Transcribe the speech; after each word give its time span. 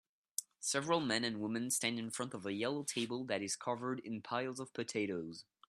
Several 0.61 0.99
men 0.99 1.23
and 1.23 1.39
women 1.39 1.69
stand 1.69 1.99
in 1.99 2.09
front 2.09 2.33
of 2.33 2.43
a 2.47 2.53
yellow 2.53 2.81
table 2.81 3.23
that 3.25 3.43
is 3.43 3.55
covered 3.55 3.99
in 3.99 4.23
piles 4.23 4.59
of 4.59 4.73
potatoes 4.73 5.45